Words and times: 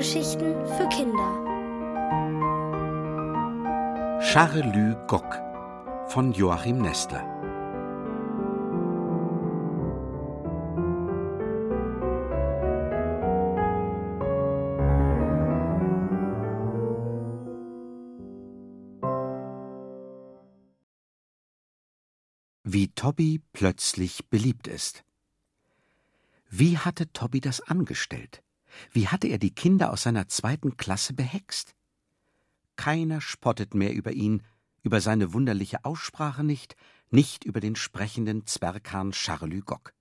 Hörgeschichten 0.00 0.54
für 0.66 0.88
Kinder. 0.88 1.30
Charelü 4.22 4.96
Gock 5.06 5.38
von 6.06 6.32
Joachim 6.32 6.80
Nestler. 6.80 7.22
Wie 22.64 22.88
Tobby 22.94 23.42
plötzlich 23.52 24.30
beliebt 24.30 24.66
ist. 24.66 25.04
Wie 26.48 26.78
hatte 26.78 27.12
Tobby 27.12 27.42
das 27.42 27.60
angestellt? 27.60 28.42
Wie 28.92 29.08
hatte 29.08 29.28
er 29.28 29.38
die 29.38 29.54
Kinder 29.54 29.92
aus 29.92 30.02
seiner 30.02 30.28
zweiten 30.28 30.76
Klasse 30.76 31.12
behext? 31.12 31.74
Keiner 32.76 33.20
spottet 33.20 33.74
mehr 33.74 33.92
über 33.92 34.12
ihn, 34.12 34.42
über 34.82 35.00
seine 35.00 35.32
wunderliche 35.32 35.84
Aussprache 35.84 36.44
nicht, 36.44 36.76
nicht 37.10 37.44
über 37.44 37.60
den 37.60 37.76
sprechenden 37.76 38.46
Zwerghahn 38.46 39.12
Charlü 39.12 39.60
Gock. 39.60 39.92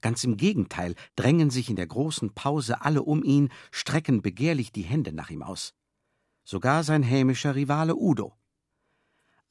Ganz 0.00 0.22
im 0.24 0.36
Gegenteil 0.36 0.94
drängen 1.16 1.50
sich 1.50 1.68
in 1.68 1.76
der 1.76 1.86
großen 1.86 2.34
Pause 2.34 2.82
alle 2.82 3.02
um 3.02 3.24
ihn, 3.24 3.48
strecken 3.70 4.22
begehrlich 4.22 4.72
die 4.72 4.82
Hände 4.82 5.12
nach 5.12 5.30
ihm 5.30 5.42
aus. 5.42 5.74
Sogar 6.44 6.84
sein 6.84 7.02
hämischer 7.02 7.54
Rivale 7.54 7.96
Udo. 7.96 8.36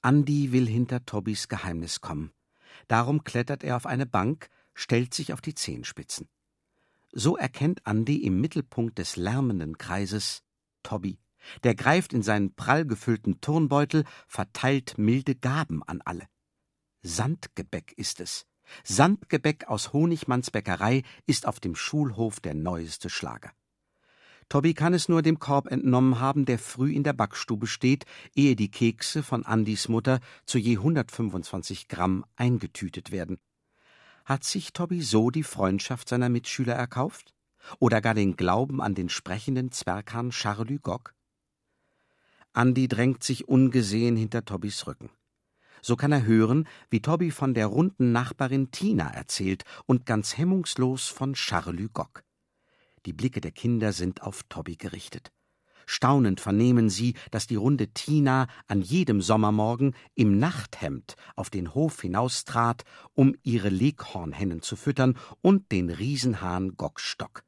Andi 0.01 0.51
will 0.51 0.67
hinter 0.67 1.05
Tobbys 1.05 1.47
Geheimnis 1.47 2.01
kommen. 2.01 2.31
Darum 2.87 3.23
klettert 3.23 3.63
er 3.63 3.75
auf 3.75 3.85
eine 3.85 4.05
Bank, 4.05 4.49
stellt 4.73 5.13
sich 5.13 5.33
auf 5.33 5.41
die 5.41 5.53
Zehenspitzen. 5.53 6.27
So 7.11 7.35
erkennt 7.35 7.85
Andi 7.85 8.17
im 8.17 8.39
Mittelpunkt 8.39 8.97
des 8.97 9.17
lärmenden 9.17 9.77
Kreises 9.77 10.43
Tobby. 10.83 11.19
Der 11.63 11.75
greift 11.75 12.13
in 12.13 12.21
seinen 12.21 12.55
prall 12.55 12.85
gefüllten 12.85 13.41
Turnbeutel, 13.41 14.05
verteilt 14.27 14.97
milde 14.97 15.35
Gaben 15.35 15.83
an 15.83 16.01
alle. 16.05 16.27
Sandgebäck 17.01 17.93
ist 17.97 18.21
es. 18.21 18.45
Sandgebäck 18.83 19.67
aus 19.67 19.91
Honigmanns 19.91 20.51
Bäckerei 20.51 21.03
ist 21.25 21.47
auf 21.47 21.59
dem 21.59 21.75
Schulhof 21.75 22.39
der 22.39 22.53
neueste 22.53 23.09
Schlager. 23.09 23.51
Tobby 24.47 24.73
kann 24.73 24.93
es 24.93 25.09
nur 25.09 25.21
dem 25.21 25.39
Korb 25.39 25.71
entnommen 25.71 26.19
haben, 26.19 26.45
der 26.45 26.59
früh 26.59 26.93
in 26.93 27.03
der 27.03 27.13
Backstube 27.13 27.67
steht, 27.67 28.05
ehe 28.35 28.55
die 28.55 28.69
Kekse 28.69 29.23
von 29.23 29.45
Andys 29.45 29.87
Mutter 29.87 30.19
zu 30.45 30.57
je 30.57 30.77
125 30.77 31.87
Gramm 31.87 32.25
eingetütet 32.35 33.11
werden. 33.11 33.39
Hat 34.25 34.43
sich 34.43 34.73
Tobby 34.73 35.01
so 35.01 35.29
die 35.29 35.43
Freundschaft 35.43 36.09
seiner 36.09 36.29
Mitschüler 36.29 36.73
erkauft? 36.73 37.33
Oder 37.79 38.01
gar 38.01 38.13
den 38.13 38.35
Glauben 38.35 38.81
an 38.81 38.95
den 38.95 39.09
sprechenden 39.09 39.71
Zwerghahn 39.71 40.31
Charlü 40.31 40.79
Gock? 40.79 41.13
Andi 42.53 42.87
drängt 42.87 43.23
sich 43.23 43.47
ungesehen 43.47 44.15
hinter 44.15 44.43
Tobbys 44.43 44.85
Rücken. 44.87 45.09
So 45.81 45.95
kann 45.95 46.11
er 46.11 46.25
hören, 46.25 46.67
wie 46.89 47.01
Tobby 47.01 47.31
von 47.31 47.53
der 47.53 47.67
runden 47.67 48.11
Nachbarin 48.11 48.71
Tina 48.71 49.09
erzählt 49.11 49.63
und 49.85 50.05
ganz 50.05 50.37
hemmungslos 50.37 51.07
von 51.07 51.33
Charlü 51.33 51.89
Gock. 51.89 52.23
Die 53.05 53.13
Blicke 53.13 53.41
der 53.41 53.51
Kinder 53.51 53.93
sind 53.93 54.21
auf 54.21 54.43
Tobby 54.43 54.75
gerichtet. 54.75 55.31
Staunend 55.85 56.39
vernehmen 56.39 56.89
sie, 56.89 57.15
dass 57.31 57.47
die 57.47 57.55
runde 57.55 57.87
Tina 57.89 58.47
an 58.67 58.81
jedem 58.81 59.21
Sommermorgen 59.21 59.95
im 60.15 60.39
Nachthemd 60.39 61.15
auf 61.35 61.49
den 61.49 61.73
Hof 61.73 62.01
hinaustrat, 62.01 62.83
um 63.13 63.35
ihre 63.43 63.69
Leghornhennen 63.69 64.61
zu 64.61 64.75
füttern 64.75 65.17
und 65.41 65.71
den 65.71 65.89
Riesenhahn 65.89 66.75
Gockstock. 66.77 67.43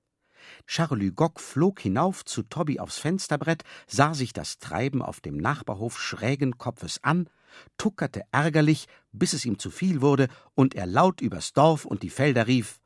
Charlü 0.66 1.12
Gock 1.12 1.40
flog 1.40 1.80
hinauf 1.80 2.25
zu 2.25 2.44
Tobby 2.44 2.80
aufs 2.80 2.97
Fensterbrett, 2.97 3.63
sah 3.88 4.13
sich 4.13 4.34
das 4.34 4.59
Treiben 4.59 5.02
auf 5.02 5.22
dem 5.22 5.38
Nachbarhof 5.38 6.00
schrägen 6.00 6.58
Kopfes 6.58 7.00
an, 7.03 7.29
tuckerte 7.78 8.24
ärgerlich, 8.31 8.88
bis 9.12 9.34
es 9.34 9.46
ihm 9.46 9.59
zu 9.59 9.69
viel 9.69 10.02
wurde 10.02 10.28
und 10.56 10.75
er 10.75 10.85
laut 10.85 11.22
übers 11.22 11.53
Dorf 11.53 11.85
und 11.85 12.03
die 12.03 12.09
Felder 12.09 12.47
rief: 12.47 12.79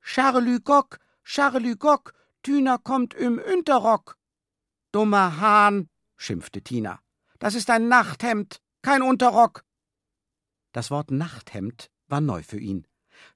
Charlü 0.00 0.60
Gock, 0.60 0.98
Charlü 1.22 1.76
Gock, 1.76 2.14
Tüner 2.42 2.78
kommt 2.78 3.14
im 3.14 3.38
Unterrock. 3.38 4.17
Dummer 4.98 5.38
Hahn, 5.38 5.88
schimpfte 6.16 6.60
Tina. 6.60 6.98
Das 7.38 7.54
ist 7.54 7.70
ein 7.70 7.86
Nachthemd, 7.86 8.60
kein 8.82 9.00
Unterrock. 9.00 9.62
Das 10.72 10.90
Wort 10.90 11.12
Nachthemd 11.12 11.88
war 12.08 12.20
neu 12.20 12.42
für 12.42 12.58
ihn. 12.58 12.84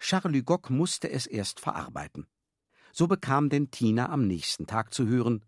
Charlie 0.01 0.43
Gock 0.43 0.71
musste 0.71 1.09
es 1.09 1.29
erst 1.29 1.61
verarbeiten. 1.61 2.27
So 2.93 3.07
bekam 3.07 3.49
denn 3.49 3.71
Tina 3.71 4.09
am 4.09 4.27
nächsten 4.27 4.67
Tag 4.67 4.93
zu 4.93 5.07
hören: 5.07 5.45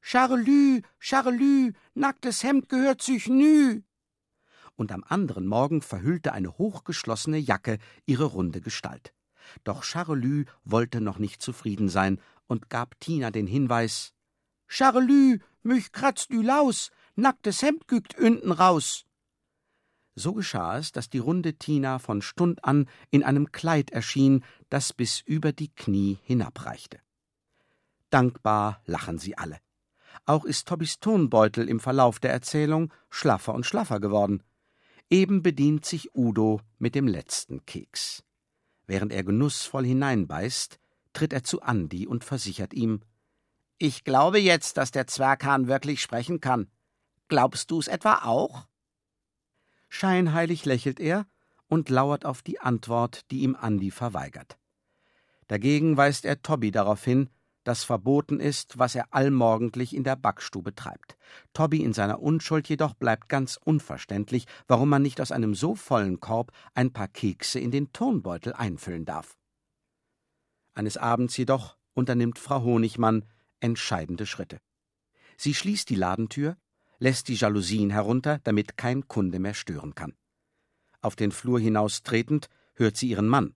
Charlü, 0.00 0.82
Charlü, 1.00 1.72
nacktes 1.94 2.44
Hemd 2.44 2.68
gehört 2.68 3.02
sich 3.02 3.26
nü. 3.26 3.82
Und 4.76 4.92
am 4.92 5.02
anderen 5.02 5.48
Morgen 5.48 5.82
verhüllte 5.82 6.32
eine 6.32 6.58
hochgeschlossene 6.58 7.38
Jacke 7.38 7.78
ihre 8.04 8.26
runde 8.26 8.60
Gestalt. 8.60 9.12
Doch 9.64 9.82
Charlü 9.82 10.44
wollte 10.62 11.00
noch 11.00 11.18
nicht 11.18 11.42
zufrieden 11.42 11.88
sein 11.88 12.20
und 12.46 12.70
gab 12.70 13.00
Tina 13.00 13.32
den 13.32 13.48
Hinweis: 13.48 14.12
Charlü, 14.68 15.40
mich 15.66 15.92
kratzt 15.92 16.30
ü 16.30 16.42
Laus, 16.42 16.90
nacktes 17.16 17.62
Hemd 17.62 17.88
gügt 17.88 18.18
unten 18.18 18.52
raus. 18.52 19.04
So 20.14 20.32
geschah 20.32 20.78
es, 20.78 20.92
dass 20.92 21.10
die 21.10 21.18
runde 21.18 21.54
Tina 21.54 21.98
von 21.98 22.22
Stund 22.22 22.64
an 22.64 22.88
in 23.10 23.22
einem 23.22 23.52
Kleid 23.52 23.90
erschien, 23.90 24.44
das 24.70 24.94
bis 24.94 25.20
über 25.20 25.52
die 25.52 25.68
Knie 25.68 26.18
hinabreichte. 26.22 27.00
Dankbar 28.08 28.80
lachen 28.86 29.18
sie 29.18 29.36
alle. 29.36 29.58
Auch 30.24 30.46
ist 30.46 30.66
Tobbys 30.68 31.00
Tonbeutel 31.00 31.68
im 31.68 31.80
Verlauf 31.80 32.18
der 32.18 32.32
Erzählung 32.32 32.92
schlaffer 33.10 33.54
und 33.54 33.66
schlaffer 33.66 34.00
geworden. 34.00 34.42
Eben 35.10 35.42
bedient 35.42 35.84
sich 35.84 36.14
Udo 36.14 36.62
mit 36.78 36.94
dem 36.94 37.06
letzten 37.06 37.66
Keks. 37.66 38.24
Während 38.86 39.12
er 39.12 39.22
genussvoll 39.22 39.84
hineinbeißt, 39.84 40.78
tritt 41.12 41.32
er 41.32 41.44
zu 41.44 41.60
Andi 41.60 42.06
und 42.06 42.24
versichert 42.24 42.72
ihm, 42.72 43.02
ich 43.78 44.04
glaube 44.04 44.38
jetzt, 44.38 44.76
dass 44.76 44.90
der 44.90 45.06
Zwerghahn 45.06 45.68
wirklich 45.68 46.00
sprechen 46.00 46.40
kann. 46.40 46.70
Glaubst 47.28 47.70
du's 47.70 47.88
etwa 47.88 48.24
auch? 48.24 48.66
Scheinheilig 49.88 50.64
lächelt 50.64 51.00
er 51.00 51.26
und 51.68 51.88
lauert 51.88 52.24
auf 52.24 52.42
die 52.42 52.60
Antwort, 52.60 53.30
die 53.30 53.40
ihm 53.40 53.56
Andi 53.56 53.90
verweigert. 53.90 54.58
Dagegen 55.48 55.96
weist 55.96 56.24
er 56.24 56.42
Tobby 56.42 56.70
darauf 56.70 57.04
hin, 57.04 57.30
dass 57.64 57.82
verboten 57.82 58.38
ist, 58.38 58.78
was 58.78 58.94
er 58.94 59.12
allmorgendlich 59.12 59.94
in 59.94 60.04
der 60.04 60.14
Backstube 60.14 60.74
treibt. 60.74 61.16
Tobby 61.52 61.82
in 61.82 61.92
seiner 61.92 62.22
Unschuld 62.22 62.68
jedoch 62.68 62.94
bleibt 62.94 63.28
ganz 63.28 63.58
unverständlich, 63.62 64.46
warum 64.68 64.88
man 64.88 65.02
nicht 65.02 65.20
aus 65.20 65.32
einem 65.32 65.54
so 65.54 65.74
vollen 65.74 66.20
Korb 66.20 66.52
ein 66.74 66.92
paar 66.92 67.08
Kekse 67.08 67.58
in 67.58 67.72
den 67.72 67.92
Turnbeutel 67.92 68.52
einfüllen 68.52 69.04
darf. 69.04 69.36
Eines 70.74 70.96
Abends 70.96 71.36
jedoch 71.36 71.76
unternimmt 71.94 72.38
Frau 72.38 72.62
Honigmann 72.62 73.24
entscheidende 73.66 74.24
Schritte. 74.26 74.58
Sie 75.36 75.52
schließt 75.52 75.90
die 75.90 75.96
Ladentür, 75.96 76.56
lässt 76.98 77.28
die 77.28 77.34
Jalousien 77.34 77.90
herunter, 77.90 78.40
damit 78.44 78.78
kein 78.78 79.06
Kunde 79.08 79.38
mehr 79.38 79.54
stören 79.54 79.94
kann. 79.94 80.14
Auf 81.02 81.16
den 81.16 81.32
Flur 81.32 81.60
hinaus 81.60 82.02
tretend 82.02 82.48
hört 82.74 82.96
sie 82.96 83.08
ihren 83.08 83.28
Mann. 83.28 83.54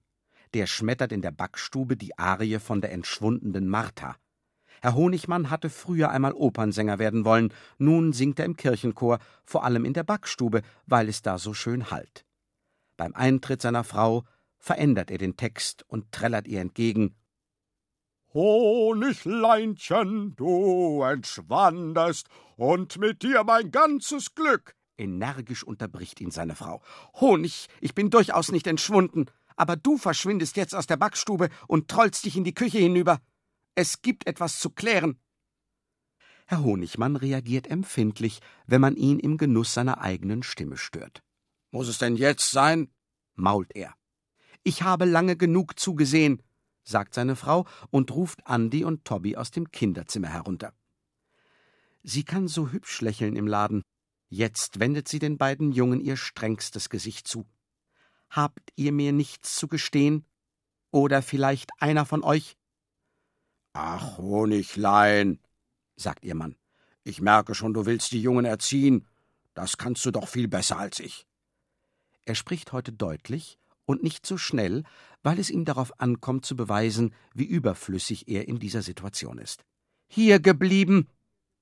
Der 0.53 0.67
schmettert 0.67 1.13
in 1.13 1.23
der 1.23 1.31
Backstube 1.31 1.97
die 1.97 2.19
Arie 2.19 2.59
von 2.59 2.81
der 2.81 2.93
entschwundenen 2.93 3.69
Martha. 3.69 4.17
Herr 4.83 4.95
Honigmann 4.95 5.51
hatte 5.51 5.71
früher 5.71 6.11
einmal 6.11 6.33
Opernsänger 6.33 6.99
werden 6.99 7.25
wollen, 7.25 7.53
nun 7.79 8.13
singt 8.13 8.39
er 8.39 8.47
im 8.47 8.57
Kirchenchor, 8.57 9.19
vor 9.45 9.65
allem 9.65 9.85
in 9.85 9.93
der 9.93 10.05
Backstube, 10.05 10.63
weil 10.87 11.09
es 11.09 11.23
da 11.23 11.39
so 11.39 11.55
schön 11.55 11.91
hallt. 11.91 12.25
Beim 12.97 13.15
Eintritt 13.15 13.63
seiner 13.63 13.85
Frau 13.85 14.25
verändert 14.59 15.11
er 15.11 15.19
den 15.19 15.37
Text 15.37 15.85
und 15.89 16.13
trällert 16.13 16.49
ihr 16.49 16.61
entgegen 16.61 17.15
Honigleinchen, 18.33 20.37
du 20.37 21.03
entschwandest, 21.03 22.29
und 22.57 22.99
mit 22.99 23.23
dir 23.23 23.43
mein 23.43 23.73
ganzes 23.73 24.35
Glück. 24.35 24.77
Energisch 24.97 25.65
unterbricht 25.65 26.21
ihn 26.21 26.31
seine 26.31 26.55
Frau. 26.55 26.83
Honig, 27.15 27.69
ich 27.81 27.95
bin 27.95 28.11
durchaus 28.11 28.53
nicht 28.53 28.67
entschwunden, 28.67 29.27
aber 29.57 29.77
du 29.77 29.99
verschwindest 29.99 30.57
jetzt 30.57 30.75
aus 30.75 30.87
der 30.87 30.97
Backstube 30.97 31.49
und 31.67 31.89
trollst 31.89 32.25
dich 32.25 32.37
in 32.37 32.45
die 32.45 32.55
Küche 32.55 32.79
hinüber. 32.79 33.21
Es 33.75 34.03
gibt 34.03 34.27
etwas 34.27 34.61
zu 34.61 34.71
klären. 34.71 35.19
Herr 36.47 36.63
Honigmann 36.63 37.17
reagiert 37.17 37.69
empfindlich, 37.69 38.41
wenn 38.67 38.81
man 38.81 38.97
ihn 38.97 39.19
im 39.19 39.39
Genuss 39.39 39.75
seiner 39.75 40.01
eigenen 40.01 40.43
Stimme 40.43 40.77
stört. 40.77 41.23
Muss 41.71 41.89
es 41.89 41.99
denn 41.99 42.17
jetzt 42.17 42.51
sein? 42.51 42.93
mault 43.35 43.75
er. 43.75 43.95
Ich 44.63 44.83
habe 44.83 45.05
lange 45.05 45.37
genug 45.37 45.81
zugesehen, 45.81 46.43
sagt 46.91 47.15
seine 47.15 47.37
Frau 47.37 47.67
und 47.91 48.11
ruft 48.11 48.47
Andi 48.47 48.85
und 48.85 49.05
Tobby 49.05 49.37
aus 49.37 49.51
dem 49.51 49.71
Kinderzimmer 49.71 50.29
herunter. 50.29 50.75
Sie 52.03 52.25
kann 52.25 52.49
so 52.49 52.71
hübsch 52.71 53.01
lächeln 53.01 53.37
im 53.37 53.47
Laden. 53.47 53.83
Jetzt 54.29 54.81
wendet 54.81 55.09
sie 55.09 55.19
den 55.19 55.39
beiden 55.39 55.73
Jungen 55.73 56.01
ihr 56.01 56.17
strengstes 56.17 56.89
Gesicht 56.89 57.27
zu. 57.27 57.47
Habt 58.31 58.73
ihr 58.77 58.93
mir 58.93 59.13
nichts 59.13 59.57
zu 59.57 59.69
gestehen? 59.69 60.25
Oder 60.91 61.23
vielleicht 61.23 61.71
einer 61.79 62.05
von 62.07 62.23
euch? 62.23 62.57
Ach, 63.73 64.19
Honiglein, 64.19 65.39
sagt 65.97 66.25
ihr 66.25 66.35
Mann. 66.35 66.57
Ich 67.05 67.21
merke 67.21 67.55
schon, 67.55 67.75
du 67.75 67.87
willst 67.87 68.13
die 68.13 68.23
Jungen 68.23 68.45
erziehen. 68.45 69.07
Das 69.55 69.79
kannst 69.79 70.05
du 70.05 70.11
doch 70.11 70.29
viel 70.29 70.49
besser 70.49 70.79
als 70.79 71.01
ich. 71.01 71.27
Er 72.25 72.35
spricht 72.35 72.73
heute 72.73 72.93
deutlich 72.93 73.60
und 73.91 74.05
nicht 74.05 74.25
so 74.25 74.39
schnell, 74.39 74.85
weil 75.25 75.41
es 75.41 75.51
ihm 75.51 75.65
darauf 75.65 76.01
ankommt 76.01 76.47
zu 76.47 76.55
beweisen, 76.55 77.13
wie 77.35 77.45
überflüssig 77.45 78.29
er 78.29 78.47
in 78.47 78.61
dieser 78.61 78.83
Situation 78.83 79.39
ist. 79.39 79.65
Hier 80.07 80.39
geblieben, 80.39 81.09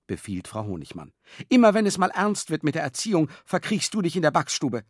befiehlt 0.06 0.46
Frau 0.46 0.66
Honigmann. 0.66 1.14
Immer 1.48 1.72
wenn 1.72 1.86
es 1.86 1.96
mal 1.96 2.10
ernst 2.10 2.50
wird 2.50 2.64
mit 2.64 2.74
der 2.74 2.82
Erziehung, 2.82 3.30
verkriechst 3.46 3.94
du 3.94 4.02
dich 4.02 4.14
in 4.14 4.20
der 4.20 4.30
Backstube. 4.30 4.84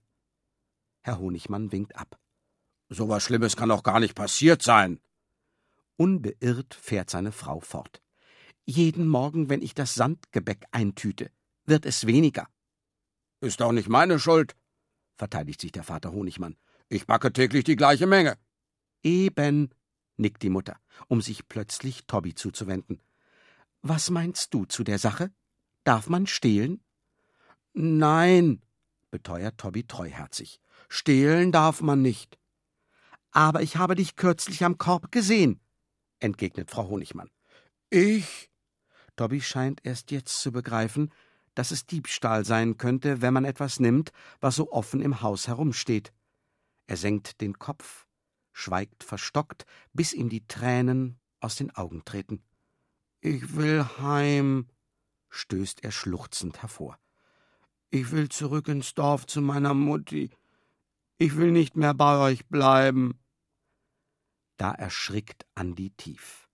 Herr 1.03 1.21
Honigmann 1.21 1.71
winkt 1.71 1.95
ab. 1.95 2.19
So 2.89 3.09
was 3.09 3.23
Schlimmes 3.23 3.57
kann 3.57 3.69
doch 3.69 3.85
gar 3.85 4.01
nicht 4.01 4.17
passiert 4.17 4.63
sein. 4.63 4.99
Unbeirrt 5.97 6.75
fährt 6.75 7.09
seine 7.09 7.31
Frau 7.31 7.61
fort. 7.61 8.03
Jeden 8.67 9.07
Morgen, 9.07 9.49
wenn 9.49 9.63
ich 9.63 9.75
das 9.75 9.95
Sandgebäck 9.95 10.67
eintüte, 10.73 11.31
wird 11.67 11.87
es 11.87 12.05
weniger. 12.09 12.49
Ist 13.41 13.61
doch 13.61 13.71
nicht 13.71 13.89
meine 13.89 14.19
Schuld, 14.19 14.57
verteidigt 15.17 15.61
sich 15.61 15.71
der 15.71 15.85
Vater 15.85 16.11
Honigmann. 16.11 16.57
Ich 16.89 17.07
backe 17.07 17.33
täglich 17.33 17.65
die 17.65 17.77
gleiche 17.77 18.07
Menge. 18.07 18.39
Eben, 19.03 19.71
nickt 20.17 20.43
die 20.43 20.51
Mutter, 20.51 20.77
um 21.07 21.21
sich 21.21 21.47
plötzlich 21.49 22.07
Tobby 22.07 22.35
zuzuwenden. 22.35 23.01
Was 23.83 24.11
meinst 24.11 24.55
du 24.55 24.65
zu 24.65 24.85
der 24.85 24.99
Sache? 24.99 25.31
Darf 25.85 26.09
man 26.09 26.27
stehlen? 26.27 26.83
Nein, 27.75 28.63
beteuert 29.11 29.59
Tobby 29.59 29.85
treuherzig. 29.87 30.61
Stehlen 30.89 31.53
darf 31.53 31.83
man 31.83 32.03
nicht. 32.03 32.39
Aber 33.31 33.63
ich 33.63 33.77
habe 33.77 33.95
dich 33.95 34.17
kürzlich 34.17 34.65
am 34.65 34.79
Korb 34.79 35.13
gesehen, 35.13 35.61
entgegnet 36.19 36.71
Frau 36.71 36.89
Honigmann. 36.89 37.31
Ich? 37.91 38.51
Tobby 39.17 39.41
scheint 39.41 39.81
erst 39.85 40.11
jetzt 40.11 40.41
zu 40.41 40.53
begreifen, 40.53 41.13
dass 41.55 41.71
es 41.71 41.87
Diebstahl 41.87 42.45
sein 42.45 42.79
könnte, 42.79 43.21
wenn 43.21 43.35
man 43.35 43.45
etwas 43.45 43.81
nimmt, 43.81 44.13
was 44.41 44.57
so 44.57 44.73
offen 44.73 45.01
im 45.01 45.23
Haus 45.23 45.49
herumsteht. 45.49 46.13
Er 46.89 46.97
senkt 46.97 47.43
den 47.43 47.59
Kopf, 47.59 48.07
schweigt 48.53 49.05
verstockt, 49.05 49.67
bis 49.93 50.15
ihm 50.15 50.31
die 50.31 50.47
Tränen 50.49 51.21
aus 51.39 51.55
den 51.55 51.71
Augen 51.77 52.05
treten. 52.05 52.43
Ich 53.21 53.55
will 53.57 53.85
heim, 53.99 54.69
stößt 55.29 55.85
er 55.85 55.93
schluchzend 55.93 56.63
hervor. 56.63 56.99
Ich 57.91 58.11
will 58.11 58.31
zurück 58.31 58.69
ins 58.69 58.95
Dorf 58.95 59.27
zu 59.27 59.43
meiner 59.43 59.75
Mutti. 59.75 60.31
Ich 61.19 61.37
will 61.37 61.53
nicht 61.53 61.77
mehr 61.77 61.93
bei 61.93 62.19
euch 62.19 62.47
bleiben. 62.47 63.21
Da 64.57 64.73
erschrickt 64.73 65.47
Andi 65.55 65.91
tief. 65.91 66.49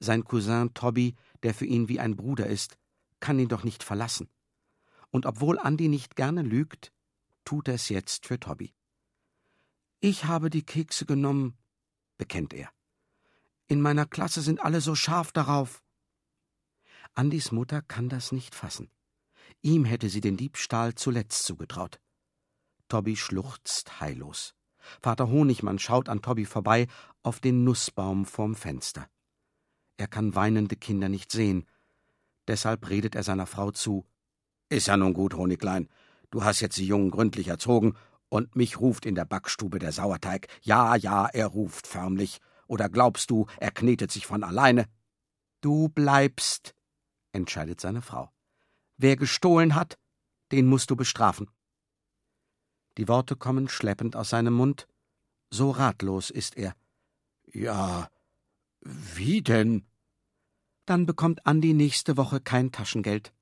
Sein 0.00 0.24
Cousin 0.24 0.72
Tobby, 0.72 1.16
der 1.42 1.52
für 1.52 1.66
ihn 1.66 1.88
wie 1.88 2.00
ein 2.00 2.16
Bruder 2.16 2.46
ist, 2.46 2.78
kann 3.20 3.38
ihn 3.38 3.48
doch 3.48 3.62
nicht 3.62 3.82
verlassen. 3.82 4.30
Und 5.10 5.26
obwohl 5.26 5.58
Andi 5.58 5.88
nicht 5.88 6.16
gerne 6.16 6.42
lügt, 6.42 6.92
tut 7.44 7.68
er 7.68 7.74
es 7.74 7.90
jetzt 7.90 8.26
für 8.26 8.40
Tobby. 8.40 8.75
Ich 10.08 10.26
habe 10.26 10.50
die 10.50 10.62
Kekse 10.62 11.04
genommen, 11.04 11.58
bekennt 12.16 12.54
er. 12.54 12.70
In 13.66 13.80
meiner 13.80 14.06
Klasse 14.06 14.40
sind 14.40 14.60
alle 14.60 14.80
so 14.80 14.94
scharf 14.94 15.32
darauf. 15.32 15.82
Andis 17.16 17.50
Mutter 17.50 17.82
kann 17.82 18.08
das 18.08 18.30
nicht 18.30 18.54
fassen. 18.54 18.88
Ihm 19.62 19.84
hätte 19.84 20.08
sie 20.08 20.20
den 20.20 20.36
Diebstahl 20.36 20.94
zuletzt 20.94 21.42
zugetraut. 21.42 21.98
Tobby 22.86 23.16
schluchzt 23.16 24.00
heillos. 24.00 24.54
Vater 25.02 25.28
Honigmann 25.28 25.80
schaut 25.80 26.08
an 26.08 26.22
Tobby 26.22 26.44
vorbei 26.44 26.86
auf 27.24 27.40
den 27.40 27.64
Nussbaum 27.64 28.26
vorm 28.26 28.54
Fenster. 28.54 29.08
Er 29.96 30.06
kann 30.06 30.36
weinende 30.36 30.76
Kinder 30.76 31.08
nicht 31.08 31.32
sehen. 31.32 31.66
Deshalb 32.46 32.88
redet 32.90 33.16
er 33.16 33.24
seiner 33.24 33.46
Frau 33.46 33.72
zu. 33.72 34.06
Ist 34.68 34.86
ja 34.86 34.96
nun 34.96 35.14
gut, 35.14 35.34
Honiglein. 35.34 35.88
Du 36.30 36.44
hast 36.44 36.60
jetzt 36.60 36.78
die 36.78 36.86
Jungen 36.86 37.10
gründlich 37.10 37.48
erzogen 37.48 37.96
und 38.28 38.56
mich 38.56 38.80
ruft 38.80 39.06
in 39.06 39.14
der 39.14 39.24
Backstube 39.24 39.78
der 39.78 39.92
Sauerteig. 39.92 40.48
Ja, 40.62 40.96
ja, 40.96 41.26
er 41.26 41.46
ruft 41.46 41.86
förmlich. 41.86 42.40
Oder 42.66 42.88
glaubst 42.88 43.30
du, 43.30 43.46
er 43.58 43.70
knetet 43.70 44.10
sich 44.10 44.26
von 44.26 44.42
alleine? 44.42 44.86
Du 45.60 45.88
bleibst, 45.88 46.74
entscheidet 47.32 47.80
seine 47.80 48.02
Frau. 48.02 48.30
Wer 48.96 49.16
gestohlen 49.16 49.74
hat, 49.74 49.98
den 50.52 50.66
musst 50.66 50.90
du 50.90 50.96
bestrafen. 50.96 51.50
Die 52.98 53.08
Worte 53.08 53.36
kommen 53.36 53.68
schleppend 53.68 54.16
aus 54.16 54.30
seinem 54.30 54.54
Mund, 54.54 54.88
so 55.50 55.70
ratlos 55.70 56.30
ist 56.30 56.56
er. 56.56 56.74
Ja, 57.52 58.08
wie 58.80 59.42
denn? 59.42 59.86
Dann 60.86 61.04
bekommt 61.04 61.46
Andi 61.46 61.74
nächste 61.74 62.16
Woche 62.16 62.40
kein 62.40 62.72
Taschengeld, 62.72 63.34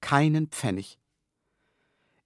keinen 0.00 0.48
Pfennig. 0.48 0.98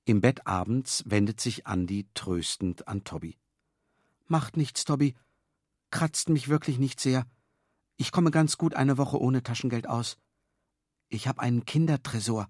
Im 0.06 0.20
Bett 0.20 0.46
abends 0.46 1.02
wendet 1.06 1.40
sich 1.40 1.66
Andi 1.66 2.06
tröstend 2.12 2.88
an 2.88 3.04
Tobby. 3.04 3.38
Macht 4.26 4.56
nichts, 4.56 4.84
Tobby. 4.84 5.14
Kratzt 5.90 6.28
mich 6.28 6.48
wirklich 6.48 6.78
nicht 6.78 7.00
sehr. 7.00 7.26
Ich 7.96 8.12
komme 8.12 8.30
ganz 8.30 8.58
gut 8.58 8.74
eine 8.74 8.98
Woche 8.98 9.18
ohne 9.18 9.42
Taschengeld 9.42 9.88
aus. 9.88 10.18
Ich 11.08 11.26
habe 11.26 11.40
einen 11.40 11.64
Kindertresor. 11.64 12.48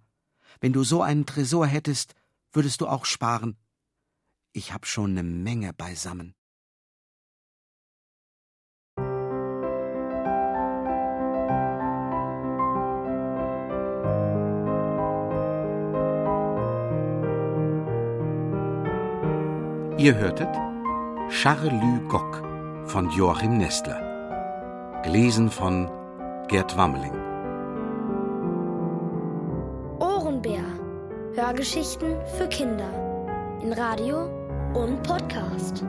Wenn 0.60 0.72
du 0.72 0.82
so 0.82 1.02
einen 1.02 1.26
Tresor 1.26 1.66
hättest, 1.66 2.14
würdest 2.52 2.80
du 2.80 2.88
auch 2.88 3.04
sparen. 3.04 3.56
Ich 4.52 4.72
hab 4.72 4.86
schon 4.86 5.14
ne 5.14 5.22
Menge 5.22 5.72
beisammen. 5.72 6.34
Ihr 20.04 20.14
hörtet 20.16 20.54
Charlü 21.30 22.06
Gock 22.10 22.42
von 22.84 23.08
Joachim 23.08 23.56
Nestler. 23.56 25.00
Gelesen 25.02 25.48
von 25.50 25.90
Gerd 26.48 26.76
Wammeling. 26.76 27.24
Hörgeschichten 31.34 32.16
für 32.36 32.46
Kinder 32.48 32.90
in 33.62 33.72
Radio 33.72 34.28
und 34.74 35.02
Podcast. 35.02 35.82